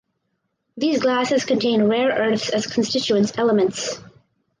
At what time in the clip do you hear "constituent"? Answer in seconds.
2.65-3.37